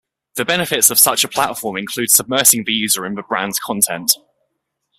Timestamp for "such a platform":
0.97-1.77